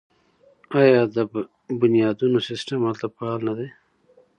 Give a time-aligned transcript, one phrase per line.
[0.81, 1.17] آیا د
[1.79, 3.67] بنیادونو سیستم هلته فعال نه دی؟